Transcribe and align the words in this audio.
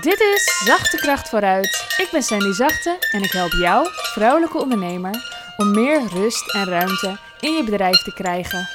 Dit 0.00 0.20
is 0.20 0.62
Zachte 0.64 0.96
Kracht 0.96 1.28
vooruit. 1.28 1.94
Ik 1.96 2.08
ben 2.12 2.22
Sandy 2.22 2.52
Zachte 2.52 2.98
en 3.10 3.22
ik 3.22 3.30
help 3.30 3.52
jou, 3.52 3.86
vrouwelijke 3.90 4.58
ondernemer, 4.58 5.14
om 5.56 5.70
meer 5.70 6.06
rust 6.06 6.54
en 6.54 6.64
ruimte 6.64 7.18
in 7.40 7.52
je 7.52 7.64
bedrijf 7.64 8.02
te 8.02 8.12
krijgen. 8.14 8.68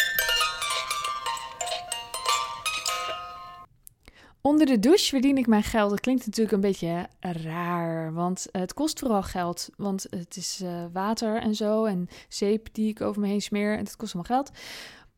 Onder 4.42 4.66
de 4.66 4.80
douche 4.80 5.10
verdien 5.10 5.38
ik 5.38 5.48
mijn 5.48 5.64
geld. 5.64 5.90
Dat 5.90 6.00
klinkt 6.00 6.26
natuurlijk 6.26 6.56
een 6.56 6.62
beetje 6.62 7.08
raar, 7.20 8.14
want 8.14 8.48
het 8.52 8.74
kost 8.74 9.00
vooral 9.00 9.24
geld. 9.24 9.70
Want 9.78 10.08
het 10.10 10.36
is 10.36 10.60
uh, 10.64 10.84
water 10.94 11.42
en 11.42 11.56
zo 11.56 11.86
en 11.86 12.08
zeep 12.28 12.68
die 12.72 12.90
ik 12.90 13.02
over 13.02 13.22
me 13.22 13.28
heen 13.28 13.42
smeer 13.42 13.78
en 13.78 13.84
dat 13.84 13.96
kost 13.96 14.16
allemaal 14.16 14.36
geld. 14.38 14.52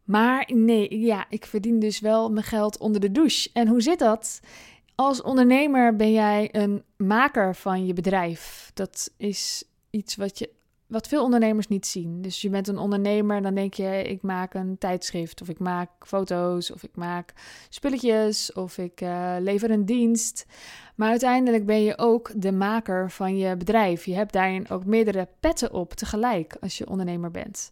Maar 0.03 0.49
nee, 0.53 0.99
ja, 0.99 1.25
ik 1.29 1.45
verdien 1.45 1.79
dus 1.79 1.99
wel 1.99 2.31
mijn 2.31 2.45
geld 2.45 2.77
onder 2.77 3.01
de 3.01 3.11
douche. 3.11 3.49
En 3.53 3.67
hoe 3.67 3.81
zit 3.81 3.99
dat? 3.99 4.39
Als 4.95 5.21
ondernemer 5.21 5.95
ben 5.95 6.11
jij 6.11 6.49
een 6.51 6.83
maker 6.97 7.55
van 7.55 7.85
je 7.85 7.93
bedrijf. 7.93 8.71
Dat 8.73 9.11
is 9.17 9.63
iets 9.89 10.15
wat, 10.15 10.39
je, 10.39 10.49
wat 10.87 11.07
veel 11.07 11.23
ondernemers 11.23 11.67
niet 11.67 11.85
zien. 11.85 12.21
Dus 12.21 12.41
je 12.41 12.49
bent 12.49 12.67
een 12.67 12.77
ondernemer, 12.77 13.41
dan 13.41 13.55
denk 13.55 13.73
je: 13.73 14.03
ik 14.03 14.21
maak 14.21 14.53
een 14.53 14.77
tijdschrift, 14.77 15.41
of 15.41 15.49
ik 15.49 15.59
maak 15.59 15.89
foto's, 15.99 16.71
of 16.71 16.83
ik 16.83 16.95
maak 16.95 17.33
spulletjes, 17.69 18.53
of 18.53 18.77
ik 18.77 19.01
uh, 19.01 19.35
lever 19.39 19.71
een 19.71 19.85
dienst. 19.85 20.45
Maar 20.95 21.09
uiteindelijk 21.09 21.65
ben 21.65 21.83
je 21.83 21.97
ook 21.97 22.31
de 22.35 22.51
maker 22.51 23.11
van 23.11 23.37
je 23.37 23.57
bedrijf. 23.57 24.05
Je 24.05 24.15
hebt 24.15 24.33
daarin 24.33 24.69
ook 24.69 24.85
meerdere 24.85 25.27
petten 25.39 25.73
op 25.73 25.93
tegelijk 25.93 26.55
als 26.61 26.77
je 26.77 26.89
ondernemer 26.89 27.31
bent. 27.31 27.71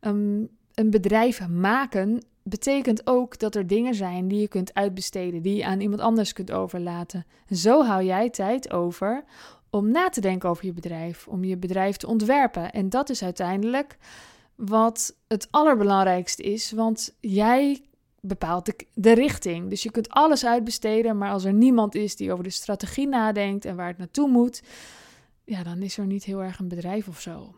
Um, 0.00 0.48
een 0.74 0.90
bedrijf 0.90 1.48
maken 1.48 2.24
betekent 2.50 3.06
ook 3.06 3.38
dat 3.38 3.54
er 3.54 3.66
dingen 3.66 3.94
zijn 3.94 4.28
die 4.28 4.40
je 4.40 4.48
kunt 4.48 4.74
uitbesteden, 4.74 5.42
die 5.42 5.56
je 5.56 5.64
aan 5.64 5.80
iemand 5.80 6.00
anders 6.00 6.32
kunt 6.32 6.50
overlaten. 6.50 7.26
Zo 7.50 7.84
hou 7.84 8.04
jij 8.04 8.30
tijd 8.30 8.72
over 8.72 9.24
om 9.70 9.90
na 9.90 10.08
te 10.08 10.20
denken 10.20 10.48
over 10.48 10.64
je 10.64 10.72
bedrijf, 10.72 11.28
om 11.28 11.44
je 11.44 11.56
bedrijf 11.56 11.96
te 11.96 12.06
ontwerpen. 12.06 12.72
En 12.72 12.88
dat 12.88 13.10
is 13.10 13.22
uiteindelijk 13.22 13.96
wat 14.54 15.16
het 15.28 15.48
allerbelangrijkste 15.50 16.42
is, 16.42 16.72
want 16.72 17.16
jij 17.20 17.82
bepaalt 18.20 18.72
de, 18.94 19.12
richting. 19.12 19.70
Dus 19.70 19.82
je 19.82 19.90
kunt 19.90 20.08
alles 20.08 20.44
uitbesteden, 20.44 21.18
maar 21.18 21.30
als 21.30 21.44
er 21.44 21.52
niemand 21.52 21.94
is 21.94 22.16
die 22.16 22.32
over 22.32 22.44
de 22.44 22.50
strategie 22.50 23.08
nadenkt 23.08 23.64
en 23.64 23.76
waar 23.76 23.88
het 23.88 23.98
naartoe 23.98 24.28
moet, 24.28 24.62
ja, 25.44 25.62
dan 25.62 25.82
is 25.82 25.98
er 25.98 26.06
niet 26.06 26.24
heel 26.24 26.42
erg 26.42 26.58
een 26.58 26.68
bedrijf 26.68 27.08
of 27.08 27.20
zo. 27.20 27.54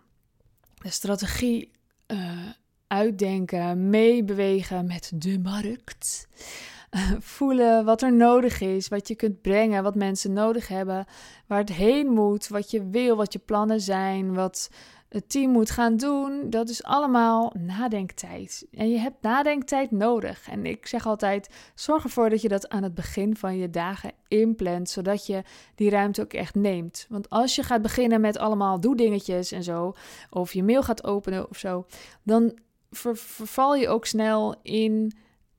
De 0.75 0.91
strategie 0.91 1.71
uh, 2.07 2.49
uitdenken, 2.93 3.91
meebewegen 3.91 4.87
met 4.87 5.13
de 5.15 5.39
markt. 5.39 6.29
Voelen 7.19 7.85
wat 7.85 8.03
er 8.03 8.13
nodig 8.13 8.61
is, 8.61 8.89
wat 8.89 9.09
je 9.09 9.15
kunt 9.15 9.41
brengen, 9.41 9.83
wat 9.83 9.95
mensen 9.95 10.33
nodig 10.33 10.69
hebben, 10.69 11.07
waar 11.47 11.59
het 11.59 11.73
heen 11.73 12.09
moet, 12.09 12.49
wat 12.49 12.71
je 12.71 12.89
wil, 12.91 13.17
wat 13.17 13.33
je 13.33 13.39
plannen 13.39 13.81
zijn, 13.81 14.35
wat 14.35 14.71
het 15.09 15.31
team 15.31 15.51
moet 15.51 15.71
gaan 15.71 15.97
doen. 15.97 16.51
Dat 16.51 16.69
is 16.69 16.83
allemaal 16.83 17.53
nadenktijd. 17.59 18.67
En 18.73 18.91
je 18.91 18.99
hebt 18.99 19.23
nadenktijd 19.23 19.91
nodig. 19.91 20.49
En 20.49 20.67
ik 20.67 20.87
zeg 20.87 21.07
altijd: 21.07 21.49
zorg 21.75 22.05
ervoor 22.05 22.31
dat 22.31 22.43
je 22.43 22.49
dat 22.49 22.69
aan 22.69 22.83
het 22.83 22.95
begin 22.95 23.37
van 23.37 23.57
je 23.57 23.71
dagen 23.71 24.13
inplant, 24.29 24.91
zodat 24.91 25.27
je 25.27 25.43
die 25.75 25.91
ruimte 25.91 26.23
ook 26.23 26.33
echt 26.33 26.55
neemt. 26.55 27.07
Want 27.09 27.31
als 27.31 27.55
je 27.55 27.63
gaat 27.63 27.83
beginnen 27.83 28.21
met 28.21 28.39
allemaal 28.39 28.81
doe-dingetjes 28.81 29.53
en 29.53 29.63
zo, 29.63 29.95
of 30.31 30.53
je 30.53 30.63
mail 30.63 30.83
gaat 30.83 31.05
openen 31.05 31.51
of 31.51 31.59
zo, 31.59 31.87
dan 32.23 32.53
verval 32.93 33.75
je 33.75 33.89
ook 33.89 34.07
snel 34.07 34.55
in 34.63 35.13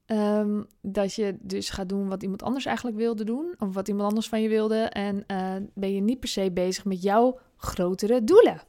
ehm, 0.06 0.64
dat 0.82 1.14
je 1.14 1.38
dus 1.40 1.70
gaat 1.70 1.90
doen 1.90 2.10
wat 2.10 2.24
iemand 2.24 2.44
anders 2.44 2.66
eigenlijk 2.66 2.98
wilde 2.98 3.24
doen, 3.24 3.56
of 3.60 3.74
wat 3.74 3.88
iemand 3.88 4.08
anders 4.08 4.30
van 4.30 4.42
je 4.42 4.50
wilde, 4.50 4.76
en 4.76 5.24
uh, 5.28 5.56
ben 5.74 5.94
je 5.94 6.02
niet 6.02 6.20
per 6.20 6.30
se 6.30 6.52
bezig 6.52 6.86
met 6.86 7.02
jouw 7.02 7.40
grotere 7.58 8.24
doelen. 8.24 8.62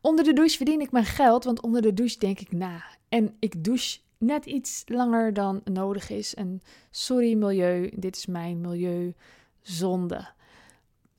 Onder 0.00 0.24
de 0.24 0.32
douche 0.32 0.56
verdien 0.56 0.80
ik 0.80 0.92
mijn 0.92 1.04
geld, 1.04 1.44
want 1.44 1.60
onder 1.60 1.82
de 1.82 1.94
douche 1.94 2.18
denk 2.18 2.40
ik 2.40 2.52
na. 2.52 2.84
En 3.08 3.36
ik 3.38 3.64
douche 3.64 3.98
net 4.18 4.46
iets 4.46 4.82
langer 4.86 5.32
dan 5.32 5.60
nodig 5.64 6.10
is. 6.10 6.34
En 6.34 6.62
sorry 6.90 7.34
milieu, 7.34 7.90
dit 7.96 8.16
is 8.16 8.26
mijn 8.26 8.60
milieuzonde. 8.60 10.28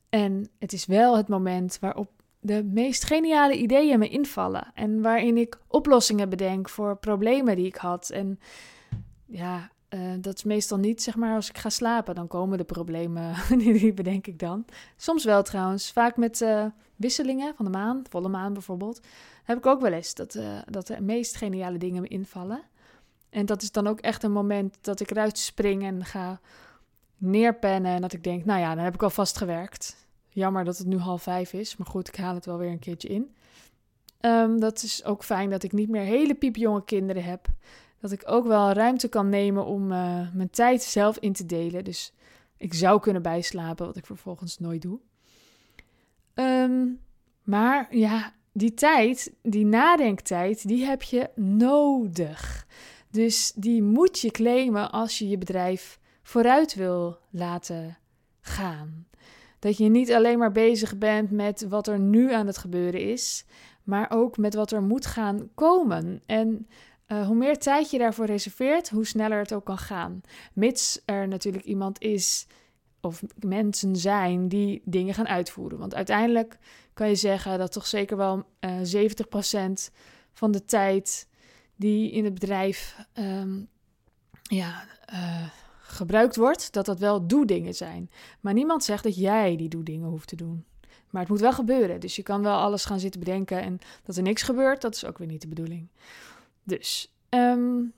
En 0.08 0.48
het 0.58 0.72
is 0.72 0.86
wel 0.86 1.16
het 1.16 1.28
moment 1.28 1.78
waarop 1.80 2.10
de 2.48 2.64
meest 2.64 3.04
geniale 3.04 3.56
ideeën 3.56 3.98
me 3.98 4.08
invallen. 4.08 4.70
En 4.74 5.02
waarin 5.02 5.36
ik 5.36 5.58
oplossingen 5.66 6.28
bedenk 6.28 6.68
voor 6.68 6.96
problemen 6.96 7.56
die 7.56 7.66
ik 7.66 7.76
had. 7.76 8.10
En 8.10 8.40
ja, 9.26 9.70
uh, 9.90 10.00
dat 10.20 10.34
is 10.34 10.44
meestal 10.44 10.78
niet 10.78 11.02
zeg 11.02 11.16
maar 11.16 11.34
als 11.34 11.48
ik 11.48 11.58
ga 11.58 11.70
slapen. 11.70 12.14
Dan 12.14 12.26
komen 12.26 12.58
de 12.58 12.64
problemen, 12.64 13.34
die 13.58 13.92
bedenk 13.92 14.26
ik 14.26 14.38
dan. 14.38 14.64
Soms 14.96 15.24
wel 15.24 15.42
trouwens. 15.42 15.92
Vaak 15.92 16.16
met 16.16 16.40
uh, 16.40 16.64
wisselingen 16.96 17.54
van 17.56 17.64
de 17.64 17.70
maan, 17.70 18.02
volle 18.10 18.28
maan 18.28 18.52
bijvoorbeeld. 18.52 19.00
Heb 19.44 19.58
ik 19.58 19.66
ook 19.66 19.80
wel 19.80 19.92
eens 19.92 20.14
dat, 20.14 20.34
uh, 20.34 20.58
dat 20.66 20.86
de 20.86 21.00
meest 21.00 21.36
geniale 21.36 21.78
dingen 21.78 22.02
me 22.02 22.08
invallen. 22.08 22.62
En 23.30 23.46
dat 23.46 23.62
is 23.62 23.72
dan 23.72 23.86
ook 23.86 24.00
echt 24.00 24.22
een 24.22 24.32
moment 24.32 24.78
dat 24.80 25.00
ik 25.00 25.10
eruit 25.10 25.38
spring 25.38 25.82
en 25.82 26.04
ga 26.04 26.40
neerpennen. 27.16 27.94
En 27.94 28.00
dat 28.00 28.12
ik 28.12 28.24
denk, 28.24 28.44
nou 28.44 28.60
ja, 28.60 28.74
dan 28.74 28.84
heb 28.84 28.94
ik 28.94 29.02
al 29.02 29.10
vast 29.10 29.36
gewerkt. 29.36 30.07
Jammer 30.38 30.64
dat 30.64 30.78
het 30.78 30.86
nu 30.86 30.96
half 30.96 31.22
vijf 31.22 31.52
is, 31.52 31.76
maar 31.76 31.86
goed, 31.86 32.08
ik 32.08 32.16
haal 32.16 32.34
het 32.34 32.46
wel 32.46 32.58
weer 32.58 32.70
een 32.70 32.78
keertje 32.78 33.08
in. 33.08 33.34
Um, 34.20 34.60
dat 34.60 34.82
is 34.82 35.04
ook 35.04 35.24
fijn 35.24 35.50
dat 35.50 35.62
ik 35.62 35.72
niet 35.72 35.88
meer 35.88 36.02
hele 36.02 36.34
piepjonge 36.34 36.84
kinderen 36.84 37.24
heb. 37.24 37.46
Dat 38.00 38.12
ik 38.12 38.22
ook 38.26 38.46
wel 38.46 38.72
ruimte 38.72 39.08
kan 39.08 39.28
nemen 39.28 39.64
om 39.64 39.92
uh, 39.92 40.32
mijn 40.32 40.50
tijd 40.50 40.82
zelf 40.82 41.18
in 41.18 41.32
te 41.32 41.46
delen. 41.46 41.84
Dus 41.84 42.12
ik 42.56 42.74
zou 42.74 43.00
kunnen 43.00 43.22
bijslapen, 43.22 43.86
wat 43.86 43.96
ik 43.96 44.06
vervolgens 44.06 44.58
nooit 44.58 44.82
doe. 44.82 44.98
Um, 46.34 47.00
maar 47.42 47.96
ja, 47.96 48.34
die 48.52 48.74
tijd, 48.74 49.32
die 49.42 49.64
nadenktijd, 49.64 50.68
die 50.68 50.84
heb 50.84 51.02
je 51.02 51.30
nodig. 51.34 52.66
Dus 53.10 53.52
die 53.52 53.82
moet 53.82 54.18
je 54.18 54.30
claimen 54.30 54.90
als 54.90 55.18
je 55.18 55.28
je 55.28 55.38
bedrijf 55.38 56.00
vooruit 56.22 56.74
wil 56.74 57.18
laten 57.30 57.98
gaan. 58.40 59.07
Dat 59.58 59.76
je 59.76 59.88
niet 59.88 60.12
alleen 60.12 60.38
maar 60.38 60.52
bezig 60.52 60.98
bent 60.98 61.30
met 61.30 61.66
wat 61.68 61.86
er 61.86 61.98
nu 61.98 62.32
aan 62.32 62.46
het 62.46 62.58
gebeuren 62.58 63.00
is, 63.00 63.44
maar 63.82 64.10
ook 64.10 64.36
met 64.36 64.54
wat 64.54 64.72
er 64.72 64.82
moet 64.82 65.06
gaan 65.06 65.48
komen. 65.54 66.22
En 66.26 66.66
uh, 67.08 67.26
hoe 67.26 67.36
meer 67.36 67.58
tijd 67.58 67.90
je 67.90 67.98
daarvoor 67.98 68.26
reserveert, 68.26 68.88
hoe 68.88 69.06
sneller 69.06 69.38
het 69.38 69.52
ook 69.52 69.64
kan 69.64 69.78
gaan. 69.78 70.20
Mits 70.52 71.02
er 71.04 71.28
natuurlijk 71.28 71.64
iemand 71.64 72.00
is 72.00 72.46
of 73.00 73.22
mensen 73.38 73.96
zijn 73.96 74.48
die 74.48 74.82
dingen 74.84 75.14
gaan 75.14 75.28
uitvoeren. 75.28 75.78
Want 75.78 75.94
uiteindelijk 75.94 76.58
kan 76.94 77.08
je 77.08 77.14
zeggen 77.14 77.58
dat 77.58 77.72
toch 77.72 77.86
zeker 77.86 78.16
wel 78.16 78.44
uh, 78.60 79.04
eh, 79.04 79.10
70% 79.90 79.92
van 80.32 80.50
de 80.50 80.64
tijd 80.64 81.28
die 81.76 82.10
in 82.10 82.24
het 82.24 82.34
bedrijf 82.34 82.96
um, 83.14 83.68
ja, 84.42 84.84
uh, 85.12 85.46
gebruikt 85.88 86.36
wordt, 86.36 86.72
dat 86.72 86.86
dat 86.86 86.98
wel 86.98 87.26
doe-dingen 87.26 87.74
zijn. 87.74 88.10
Maar 88.40 88.54
niemand 88.54 88.84
zegt 88.84 89.02
dat 89.02 89.16
jij 89.16 89.56
die 89.56 89.68
doe-dingen 89.68 90.08
hoeft 90.08 90.28
te 90.28 90.36
doen. 90.36 90.64
Maar 91.10 91.20
het 91.20 91.30
moet 91.30 91.40
wel 91.40 91.52
gebeuren. 91.52 92.00
Dus 92.00 92.16
je 92.16 92.22
kan 92.22 92.42
wel 92.42 92.56
alles 92.56 92.84
gaan 92.84 93.00
zitten 93.00 93.20
bedenken 93.20 93.62
en 93.62 93.78
dat 94.02 94.16
er 94.16 94.22
niks 94.22 94.42
gebeurt, 94.42 94.80
dat 94.80 94.94
is 94.94 95.04
ook 95.04 95.18
weer 95.18 95.26
niet 95.26 95.40
de 95.40 95.48
bedoeling. 95.48 95.88
Dus, 96.62 97.12
um, 97.30 97.92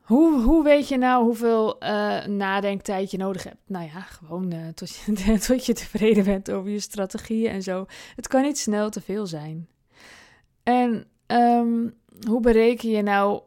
hoe, 0.00 0.42
hoe 0.42 0.64
weet 0.64 0.88
je 0.88 0.98
nou 0.98 1.24
hoeveel 1.24 1.84
uh, 1.84 2.24
nadenktijd 2.24 3.10
je 3.10 3.16
nodig 3.16 3.44
hebt? 3.44 3.60
Nou 3.66 3.84
ja, 3.84 4.00
gewoon 4.00 4.52
uh, 4.54 4.68
tot, 4.68 4.90
je, 4.96 5.38
tot 5.46 5.66
je 5.66 5.72
tevreden 5.72 6.24
bent 6.24 6.50
over 6.50 6.70
je 6.70 6.80
strategieën 6.80 7.50
en 7.50 7.62
zo. 7.62 7.86
Het 8.16 8.28
kan 8.28 8.42
niet 8.42 8.58
snel 8.58 8.90
te 8.90 9.00
veel 9.00 9.26
zijn. 9.26 9.68
En 10.62 11.06
um, 11.26 11.94
hoe 12.26 12.40
bereken 12.40 12.90
je 12.90 13.02
nou 13.02 13.42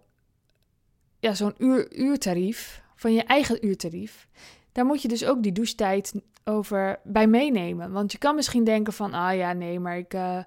ja, 1.26 1.34
zo'n 1.34 1.56
uur, 1.58 1.96
uurtarief, 1.96 2.82
van 2.96 3.14
je 3.14 3.24
eigen 3.24 3.66
uurtarief, 3.66 4.28
daar 4.72 4.86
moet 4.86 5.02
je 5.02 5.08
dus 5.08 5.26
ook 5.26 5.44
die 5.44 5.52
douchetijd 5.52 6.14
over 6.44 7.00
bij 7.04 7.28
meenemen. 7.28 7.92
Want 7.92 8.12
je 8.12 8.18
kan 8.18 8.36
misschien 8.36 8.64
denken 8.64 8.94
van, 8.94 9.14
ah 9.14 9.36
ja, 9.36 9.54
nee, 9.54 9.80
maar 9.80 9.98
ik, 9.98 10.14
uh, 10.14 10.40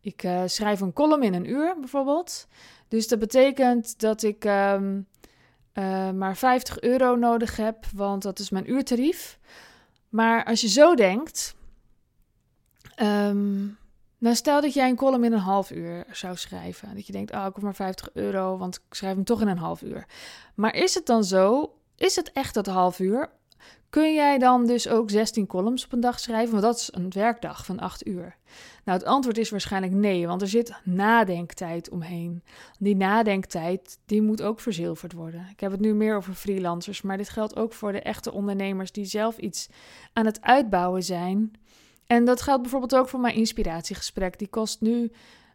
ik 0.00 0.22
uh, 0.22 0.42
schrijf 0.46 0.80
een 0.80 0.92
column 0.92 1.22
in 1.22 1.34
een 1.34 1.50
uur 1.50 1.76
bijvoorbeeld. 1.80 2.46
Dus 2.88 3.08
dat 3.08 3.18
betekent 3.18 4.00
dat 4.00 4.22
ik 4.22 4.44
um, 4.44 5.06
uh, 5.74 6.10
maar 6.10 6.36
50 6.36 6.80
euro 6.80 7.16
nodig 7.16 7.56
heb, 7.56 7.86
want 7.94 8.22
dat 8.22 8.38
is 8.38 8.50
mijn 8.50 8.70
uurtarief. 8.70 9.38
Maar 10.08 10.44
als 10.44 10.60
je 10.60 10.68
zo 10.68 10.94
denkt, 10.94 11.54
um, 13.02 13.78
nou, 14.20 14.34
stel 14.34 14.60
dat 14.60 14.74
jij 14.74 14.88
een 14.88 14.96
column 14.96 15.24
in 15.24 15.32
een 15.32 15.38
half 15.38 15.70
uur 15.70 16.04
zou 16.10 16.36
schrijven. 16.36 16.94
Dat 16.94 17.06
je 17.06 17.12
denkt, 17.12 17.32
oh, 17.32 17.44
ik 17.48 17.54
hoef 17.54 17.64
maar 17.64 17.74
50 17.74 18.10
euro, 18.12 18.56
want 18.56 18.76
ik 18.76 18.94
schrijf 18.94 19.14
hem 19.14 19.24
toch 19.24 19.40
in 19.40 19.48
een 19.48 19.58
half 19.58 19.82
uur. 19.82 20.06
Maar 20.54 20.74
is 20.74 20.94
het 20.94 21.06
dan 21.06 21.24
zo? 21.24 21.74
Is 21.96 22.16
het 22.16 22.32
echt 22.32 22.54
dat 22.54 22.66
half 22.66 22.98
uur? 22.98 23.30
Kun 23.90 24.14
jij 24.14 24.38
dan 24.38 24.66
dus 24.66 24.88
ook 24.88 25.10
16 25.10 25.46
columns 25.46 25.84
op 25.84 25.92
een 25.92 26.00
dag 26.00 26.20
schrijven? 26.20 26.50
Want 26.50 26.62
dat 26.62 26.76
is 26.76 26.88
een 26.92 27.10
werkdag 27.10 27.64
van 27.64 27.78
8 27.78 28.06
uur. 28.06 28.36
Nou, 28.84 28.98
het 28.98 29.06
antwoord 29.06 29.38
is 29.38 29.50
waarschijnlijk 29.50 29.92
nee, 29.92 30.26
want 30.26 30.42
er 30.42 30.48
zit 30.48 30.72
nadenktijd 30.84 31.90
omheen. 31.90 32.42
Die 32.78 32.96
nadenktijd, 32.96 33.98
die 34.06 34.22
moet 34.22 34.42
ook 34.42 34.60
verzilverd 34.60 35.12
worden. 35.12 35.46
Ik 35.50 35.60
heb 35.60 35.70
het 35.70 35.80
nu 35.80 35.94
meer 35.94 36.16
over 36.16 36.34
freelancers, 36.34 37.02
maar 37.02 37.16
dit 37.16 37.28
geldt 37.28 37.56
ook 37.56 37.72
voor 37.72 37.92
de 37.92 38.00
echte 38.00 38.32
ondernemers 38.32 38.92
die 38.92 39.04
zelf 39.04 39.38
iets 39.38 39.68
aan 40.12 40.26
het 40.26 40.42
uitbouwen 40.42 41.02
zijn. 41.02 41.52
En 42.10 42.24
dat 42.24 42.42
geldt 42.42 42.62
bijvoorbeeld 42.62 42.94
ook 42.94 43.08
voor 43.08 43.20
mijn 43.20 43.34
inspiratiegesprek. 43.34 44.38
Die 44.38 44.48
kost 44.48 44.80
nu 44.80 44.96
um, 45.00 45.10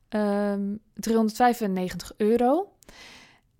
ehm, 0.09 0.75
395 0.93 2.13
euro. 2.17 2.71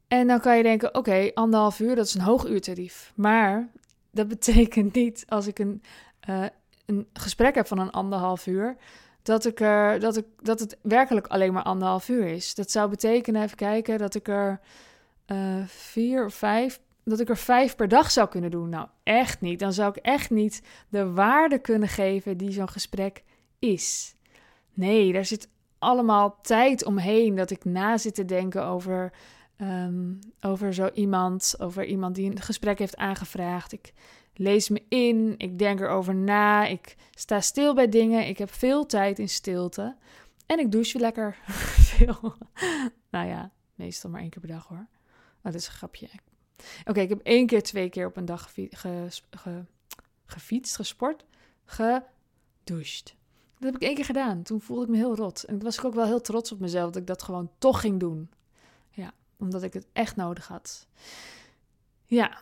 En 0.07 0.27
dan 0.27 0.39
kan 0.39 0.57
je 0.57 0.63
denken, 0.63 0.95
oké, 0.95 1.31
anderhalf 1.33 1.79
uur, 1.79 1.95
dat 1.95 2.05
is 2.05 2.13
een 2.13 2.21
hoog 2.21 2.45
uurtarief. 2.45 3.11
Maar 3.15 3.69
dat 4.11 4.27
betekent 4.37 4.93
niet 4.93 5.25
als 5.27 5.47
ik 5.47 5.59
een, 5.59 5.81
uh, 6.29 6.45
een 6.85 7.07
gesprek 7.13 7.55
heb 7.55 7.67
van 7.67 7.79
een 7.79 7.91
anderhalf 7.91 8.47
uur, 8.47 8.75
dat, 9.21 9.45
ik 9.45 9.59
er, 9.59 9.99
dat, 9.99 10.17
ik, 10.17 10.25
dat 10.41 10.59
het 10.59 10.77
werkelijk 10.81 11.27
alleen 11.27 11.53
maar 11.53 11.63
anderhalf 11.63 12.09
uur 12.09 12.25
is. 12.25 12.55
Dat 12.55 12.71
zou 12.71 12.89
betekenen, 12.89 13.43
even 13.43 13.57
kijken, 13.57 13.97
dat 13.97 14.15
ik 14.15 14.27
er 14.27 14.59
uh, 15.27 15.63
vier 15.67 16.25
of 16.25 16.33
vijf, 16.33 16.79
dat 17.05 17.19
ik 17.19 17.29
er 17.29 17.37
vijf 17.37 17.75
per 17.75 17.87
dag 17.87 18.11
zou 18.11 18.29
kunnen 18.29 18.51
doen. 18.51 18.69
Nou, 18.69 18.87
echt 19.03 19.41
niet. 19.41 19.59
Dan 19.59 19.73
zou 19.73 19.89
ik 19.89 20.03
echt 20.03 20.29
niet 20.29 20.61
de 20.89 21.11
waarde 21.11 21.59
kunnen 21.59 21.89
geven 21.89 22.37
die 22.37 22.51
zo'n 22.51 22.69
gesprek 22.69 23.23
is. 23.59 24.15
Nee, 24.73 25.13
daar 25.13 25.25
zit 25.25 25.49
allemaal 25.79 26.41
tijd 26.41 26.85
omheen 26.85 27.35
dat 27.35 27.51
ik 27.51 27.65
na 27.65 27.97
zit 27.97 28.15
te 28.15 28.25
denken 28.25 28.65
over 28.65 29.11
Ehm, 29.55 30.13
over 30.41 30.73
zo 30.73 30.89
iemand, 30.93 31.55
over 31.59 31.85
iemand 31.85 32.15
die 32.15 32.31
een 32.31 32.41
gesprek 32.41 32.79
heeft 32.79 32.97
aangevraagd. 32.97 33.71
Ik 33.71 33.93
lees 34.33 34.69
me 34.69 34.83
in, 34.89 35.33
ik 35.37 35.59
denk 35.59 35.79
erover 35.79 36.15
na, 36.15 36.65
ik 36.65 36.95
sta 37.11 37.41
stil 37.41 37.73
bij 37.73 37.89
dingen, 37.89 38.27
ik 38.27 38.37
heb 38.37 38.53
veel 38.53 38.85
tijd 38.85 39.19
in 39.19 39.29
stilte 39.29 39.95
en 40.45 40.59
ik 40.59 40.71
douche 40.71 40.99
lekker 40.99 41.37
veel. 41.95 42.35
nou 43.09 43.27
ja, 43.27 43.51
meestal 43.75 44.09
maar 44.09 44.21
één 44.21 44.29
keer 44.29 44.41
per 44.41 44.49
dag 44.49 44.67
hoor. 44.67 44.87
Oh, 45.37 45.43
dat 45.51 45.53
is 45.53 45.67
een 45.67 45.73
grapje. 45.73 46.07
Oké, 46.85 46.99
ik 46.99 47.09
heb 47.09 47.21
één 47.23 47.47
keer, 47.47 47.63
twee 47.63 47.89
keer 47.89 48.07
op 48.07 48.17
een 48.17 48.25
dag 48.25 48.53
gefietst, 50.25 50.75
gesport, 50.75 51.25
gedoucht. 51.65 53.15
Dat 53.59 53.73
heb 53.73 53.75
ik 53.75 53.81
één 53.81 53.95
keer 53.95 54.05
gedaan. 54.05 54.43
Toen 54.43 54.61
voelde 54.61 54.83
ik 54.83 54.89
me 54.89 54.97
heel 54.97 55.15
rot. 55.15 55.43
En 55.43 55.53
toen 55.53 55.63
was 55.63 55.77
ik 55.77 55.85
ook 55.85 55.93
wel 55.93 56.05
heel 56.05 56.21
trots 56.21 56.51
op 56.51 56.59
mezelf 56.59 56.91
dat 56.91 57.01
ik 57.01 57.07
dat 57.07 57.23
gewoon 57.23 57.51
toch 57.57 57.79
ging 57.79 57.99
doen 57.99 58.29
omdat 59.37 59.63
ik 59.63 59.73
het 59.73 59.87
echt 59.93 60.15
nodig 60.15 60.47
had. 60.47 60.87
Ja, 62.05 62.37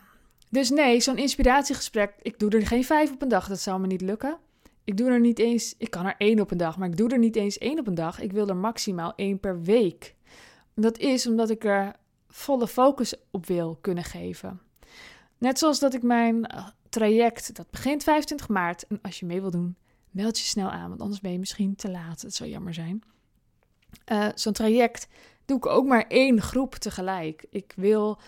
dus 0.50 0.70
nee, 0.70 1.00
zo'n 1.00 1.18
inspiratiegesprek, 1.18 2.14
ik 2.22 2.38
doe 2.38 2.50
er 2.50 2.66
geen 2.66 2.84
vijf 2.84 3.12
op 3.12 3.22
een 3.22 3.28
dag, 3.28 3.48
dat 3.48 3.60
zou 3.60 3.80
me 3.80 3.86
niet 3.86 4.00
lukken. 4.00 4.38
Ik 4.84 4.96
doe 4.96 5.10
er 5.10 5.20
niet 5.20 5.38
eens, 5.38 5.74
ik 5.78 5.90
kan 5.90 6.06
er 6.06 6.14
één 6.18 6.40
op 6.40 6.50
een 6.50 6.56
dag, 6.56 6.78
maar 6.78 6.88
ik 6.88 6.96
doe 6.96 7.10
er 7.10 7.18
niet 7.18 7.36
eens 7.36 7.58
één 7.58 7.78
op 7.78 7.86
een 7.86 7.94
dag. 7.94 8.20
Ik 8.20 8.32
wil 8.32 8.48
er 8.48 8.56
maximaal 8.56 9.12
één 9.16 9.40
per 9.40 9.62
week. 9.62 10.14
Dat 10.74 10.98
is 10.98 11.26
omdat 11.26 11.50
ik 11.50 11.64
er 11.64 11.96
volle 12.34 12.68
focus 12.68 13.14
op 13.30 13.46
wil 13.46 13.78
kunnen 13.80 14.04
geven. 14.04 14.60
Net 15.38 15.58
zoals 15.58 15.78
dat 15.78 15.94
ik 15.94 16.02
mijn 16.02 16.46
eh, 16.46 16.66
traject, 16.88 17.56
dat 17.56 17.70
begint 17.70 18.02
25 18.02 18.48
maart. 18.48 18.86
En 18.86 18.98
als 19.02 19.20
je 19.20 19.26
mee 19.26 19.40
wil 19.40 19.50
doen, 19.50 19.76
meld 20.10 20.38
je 20.38 20.44
snel 20.44 20.70
aan, 20.70 20.88
want 20.88 21.00
anders 21.00 21.20
ben 21.20 21.32
je 21.32 21.38
misschien 21.38 21.76
te 21.76 21.90
laat. 21.90 22.22
Het 22.22 22.34
zou 22.34 22.50
jammer 22.50 22.74
zijn. 22.74 23.02
Uh, 24.12 24.28
Zo'n 24.34 24.52
traject 24.52 25.08
doe 25.44 25.56
ik 25.56 25.66
ook 25.66 25.86
maar 25.86 26.04
één 26.08 26.42
groep 26.42 26.74
tegelijk. 26.74 27.46
Ik 27.50 27.72
wil, 27.76 28.18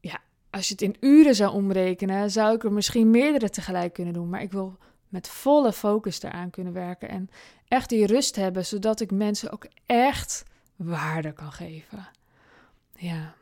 ja, 0.00 0.18
als 0.50 0.68
je 0.68 0.72
het 0.72 0.82
in 0.82 0.96
uren 1.00 1.34
zou 1.34 1.52
omrekenen, 1.52 2.30
zou 2.30 2.54
ik 2.54 2.64
er 2.64 2.72
misschien 2.72 3.10
meerdere 3.10 3.50
tegelijk 3.50 3.92
kunnen 3.92 4.14
doen. 4.14 4.28
Maar 4.28 4.42
ik 4.42 4.52
wil 4.52 4.78
met 5.08 5.28
volle 5.28 5.72
focus 5.72 6.22
eraan 6.22 6.50
kunnen 6.50 6.72
werken 6.72 7.08
en 7.08 7.28
echt 7.68 7.88
die 7.88 8.06
rust 8.06 8.36
hebben, 8.36 8.66
zodat 8.66 9.00
ik 9.00 9.10
mensen 9.10 9.50
ook 9.50 9.66
echt 9.86 10.44
waarde 10.76 11.32
kan 11.32 11.52
geven. 11.52 12.08
Ja. 12.96 13.34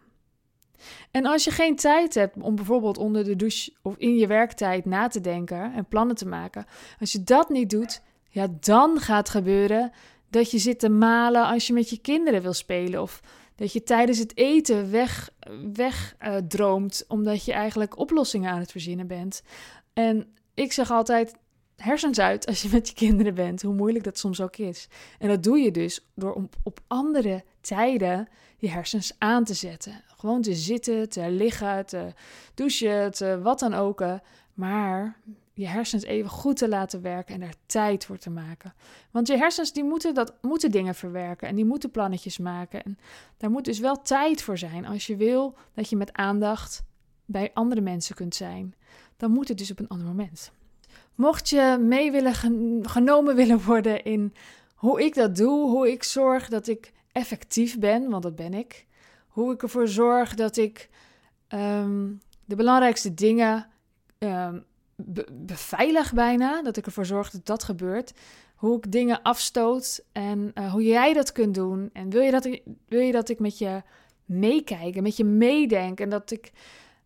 En 1.11 1.27
als 1.27 1.45
je 1.45 1.51
geen 1.51 1.77
tijd 1.77 2.15
hebt 2.15 2.37
om 2.43 2.55
bijvoorbeeld 2.55 2.99
onder 2.99 3.25
de 3.25 3.37
douche 3.37 3.73
of 3.83 3.95
in 3.97 4.17
je 4.17 4.27
werktijd 4.27 4.85
na 4.85 5.09
te 5.09 5.21
denken 5.21 5.73
en 5.75 5.87
plannen 5.87 6.17
te 6.17 6.27
maken, 6.27 6.67
als 7.01 7.13
je 7.13 7.23
dat 7.23 7.49
niet 7.49 7.71
doet, 7.71 8.03
ja, 8.29 8.47
dan 8.61 9.01
gaat 9.01 9.29
gebeuren 9.29 9.93
dat 10.31 10.51
je 10.51 10.59
zit 10.59 10.79
te 10.79 10.89
malen 10.89 11.47
als 11.47 11.67
je 11.67 11.73
met 11.73 11.91
je 11.91 12.01
kinderen 12.01 12.43
wil 12.43 12.53
spelen. 12.53 13.03
Of 13.03 13.21
dat 13.55 13.73
je 13.73 13.83
tijdens 13.83 14.19
het 14.19 14.37
eten 14.37 14.91
weg, 14.91 15.31
weg 15.73 16.17
uh, 16.23 16.37
droomt, 16.37 17.05
omdat 17.09 17.45
je 17.45 17.53
eigenlijk 17.53 17.99
oplossingen 17.99 18.51
aan 18.51 18.59
het 18.59 18.71
verzinnen 18.71 19.07
bent. 19.07 19.43
En 19.93 20.35
ik 20.55 20.73
zeg 20.73 20.91
altijd, 20.91 21.35
hersens 21.83 22.19
uit 22.19 22.47
als 22.47 22.63
je 22.63 22.69
met 22.73 22.89
je 22.89 22.95
kinderen 22.95 23.35
bent, 23.35 23.63
hoe 23.63 23.75
moeilijk 23.75 24.05
dat 24.05 24.19
soms 24.19 24.41
ook 24.41 24.57
is. 24.57 24.89
En 25.19 25.29
dat 25.29 25.43
doe 25.43 25.59
je 25.59 25.71
dus 25.71 26.07
door 26.15 26.33
op, 26.33 26.55
op 26.63 26.81
andere 26.87 27.45
tijden 27.61 28.29
je 28.57 28.69
hersens 28.69 29.15
aan 29.19 29.45
te 29.45 29.55
zetten. 29.55 30.03
Gewoon 30.17 30.43
te 30.43 30.55
zitten, 30.55 31.09
te 31.09 31.31
liggen, 31.31 31.87
te 31.87 32.13
douchen, 32.55 33.13
te 33.13 33.41
wat 33.43 33.59
dan 33.59 33.75
ook. 33.75 34.05
Maar 34.55 35.21
je 35.53 35.67
hersens 35.67 36.05
even 36.05 36.31
goed 36.31 36.57
te 36.57 36.69
laten 36.69 37.03
werken 37.03 37.35
en 37.35 37.43
er 37.43 37.55
tijd 37.67 38.05
voor 38.05 38.19
te 38.19 38.31
maken. 38.31 38.75
Want 39.11 39.27
je 39.27 39.37
hersens 39.37 39.73
die 39.73 39.85
moeten, 39.85 40.15
dat, 40.15 40.35
moeten 40.41 40.71
dingen 40.71 40.95
verwerken 40.95 41.49
en 41.49 41.57
die 41.57 41.65
moeten 41.65 41.91
plannetjes 41.91 42.39
maken. 42.39 42.85
En 42.85 42.99
daar 43.37 43.51
moet 43.51 43.65
dus 43.65 43.79
wel 43.79 44.03
tijd 44.03 44.43
voor 44.43 44.59
zijn 44.59 44.87
als 44.87 45.07
je 45.07 45.17
wil 45.17 45.55
dat 45.75 45.89
je 45.89 45.97
met 45.97 46.13
aandacht 46.13 46.83
bij 47.25 47.51
andere 47.55 47.81
mensen 47.81 48.15
kunt 48.15 48.35
zijn. 48.35 48.75
Dan 49.17 49.31
moet 49.31 49.49
het 49.49 49.59
dus 49.59 49.71
op 49.71 49.79
een 49.79 49.89
ander 49.89 50.07
moment. 50.07 50.53
Mocht 51.21 51.49
je 51.49 51.77
mee 51.81 52.11
willen 52.11 52.35
genomen 52.83 53.37
willen 53.37 53.65
worden 53.65 54.05
in 54.05 54.35
hoe 54.75 55.05
ik 55.05 55.15
dat 55.15 55.37
doe, 55.37 55.71
hoe 55.71 55.91
ik 55.91 56.03
zorg 56.03 56.49
dat 56.49 56.69
ik 56.69 56.93
effectief 57.13 57.79
ben, 57.79 58.11
want 58.11 58.23
dat 58.23 58.37
ben 58.37 58.55
ik. 58.55 58.87
Hoe 59.29 59.53
ik 59.53 59.63
ervoor 59.63 59.89
zorg 59.89 60.35
dat 60.35 60.57
ik 60.57 60.89
ehm, 61.49 62.09
de 62.45 62.57
belangrijkste 62.57 63.15
dingen 63.15 63.67
um, 64.19 64.65
beveilig 65.33 66.13
bijna. 66.13 66.63
Dat 66.63 66.77
ik 66.77 66.87
ervoor 66.87 67.07
zorg 67.07 67.31
dat 67.31 67.47
dat 67.47 67.65
gebeurt. 67.65 68.13
Hoe 68.55 68.77
ik 68.77 68.93
dingen 68.93 69.23
afstoot 69.23 70.05
en 70.13 70.51
uh, 70.55 70.73
hoe 70.73 70.85
jij 70.85 71.13
dat 71.13 71.33
kunt 71.33 71.55
doen. 71.55 71.91
En 71.93 72.11
wil 72.11 72.23
je 72.23 72.31
dat 72.31 72.45
ik, 72.45 72.63
wil 72.89 73.01
je 73.01 73.13
dat 73.13 73.29
ik 73.29 73.39
met 73.39 73.59
je 73.59 73.83
meekijk 74.25 74.97
en 74.97 75.03
met 75.03 75.17
je 75.17 75.25
meedenk. 75.25 76.01
En 76.01 76.09
dat 76.09 76.31
ik 76.31 76.53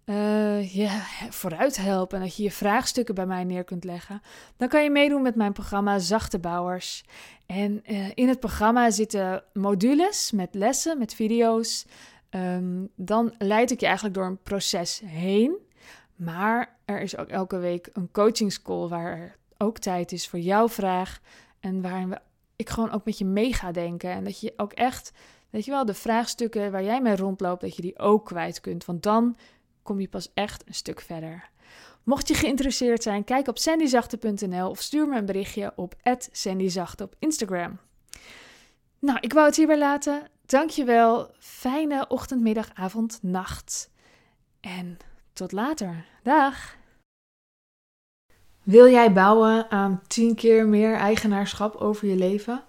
uh, 0.05 0.75
je 0.75 0.89
vooruit 1.31 1.77
help 1.77 2.12
en 2.12 2.21
dat 2.21 2.37
je 2.37 2.43
je 2.43 2.51
vraagstukken 2.51 3.15
bij 3.15 3.27
mij 3.27 3.45
neer 3.45 3.65
kunt 3.65 3.85
leggen. 3.85 4.23
Dan 4.56 4.69
kan 4.69 4.83
je 4.83 4.91
meedoen 4.91 5.23
met 5.23 5.35
mijn 5.35 5.53
programma 5.53 5.99
Zachte 5.99 6.39
Bouwers. 6.39 7.05
En 7.47 7.83
uh, 7.87 8.11
in 8.15 8.29
het 8.29 8.41
programma 8.41 8.91
zitten 8.91 9.45
modules 9.53 10.31
met 10.33 10.55
lessen, 10.55 10.99
met 10.99 11.15
video's. 11.15 11.87
Um, 12.31 12.89
dan 12.97 13.35
leid 13.39 13.71
ik 13.71 13.81
je 13.81 13.87
eigenlijk 13.87 14.15
door 14.15 14.27
een 14.27 14.43
proces 14.43 15.03
heen. 15.05 15.56
Maar 16.17 16.77
er 16.85 17.00
is 17.00 17.17
ook 17.17 17.29
elke 17.29 17.59
week 17.59 17.89
een 17.93 18.11
coachingscall 18.12 18.89
waar 18.89 19.19
er 19.19 19.37
ook 19.59 19.78
tijd 19.78 20.12
is 20.12 20.28
voor 20.28 20.38
jouw 20.38 20.69
vraag. 20.69 21.21
En 21.61 21.83
waarin 21.83 22.09
we, 22.09 22.19
ik 22.57 22.71
gewoon 22.71 22.90
ook 22.90 23.05
met 23.05 23.19
je 23.19 23.25
mee 23.25 23.52
ga 23.52 23.73
denken. 23.73 24.11
En 24.11 24.25
dat 24.25 24.40
je 24.40 24.52
ook 24.57 24.73
echt, 24.73 25.12
weet 25.50 25.64
je 25.64 25.71
wel, 25.71 25.85
de 25.85 25.95
vraagstukken 25.95 26.73
waar 26.73 26.85
jij 26.85 27.00
mee 27.00 27.17
rondloopt, 27.17 27.61
dat 27.61 27.76
je 27.76 27.83
die 27.83 27.99
ook 27.99 28.25
kwijt 28.25 28.61
kunt. 28.61 28.85
Want 28.85 29.02
dan 29.02 29.37
kom 29.85 30.00
je 30.00 30.09
pas 30.09 30.31
echt 30.35 30.67
een 30.67 30.75
stuk 30.75 31.00
verder. 31.00 31.49
Mocht 32.03 32.29
je 32.29 32.35
geïnteresseerd 32.35 33.03
zijn, 33.03 33.25
kijk 33.25 33.49
op 33.49 33.59
sandyzachte.nl 33.59 34.69
of 34.69 34.81
stuur 34.81 35.09
me 35.09 35.19
een 35.19 35.26
berichtje 35.26 35.73
op 35.76 35.95
sandyzachte 36.33 37.05
op 37.05 37.14
Instagram. 37.19 37.79
Nou, 38.99 39.19
ik 39.21 39.33
wou 39.33 39.47
het 39.47 39.57
hierbij 39.57 39.79
laten. 39.79 40.29
Dankjewel. 40.47 41.31
Fijne 41.38 42.05
ochtend, 42.09 42.41
middag, 42.43 42.71
avond, 42.75 43.19
nacht. 43.23 43.91
En 44.61 44.97
tot 45.33 45.53
later. 45.53 46.05
Dag! 46.23 46.76
Wil 48.62 48.88
jij 48.88 49.12
bouwen 49.12 49.71
aan 49.71 50.03
10 50.07 50.35
keer 50.35 50.67
meer 50.67 50.95
eigenaarschap 50.95 51.75
over 51.75 52.09
je 52.09 52.17
leven? 52.17 52.64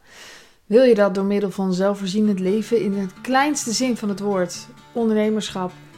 Wil 0.65 0.83
je 0.83 0.95
dat 0.95 1.15
door 1.15 1.23
middel 1.23 1.51
van 1.51 1.73
zelfvoorzienend 1.73 2.39
leven 2.39 2.81
in 2.81 2.93
het 2.93 3.21
kleinste 3.21 3.71
zin 3.71 3.97
van 3.97 4.09
het 4.09 4.19
woord, 4.19 4.67
ondernemerschap 4.93 5.71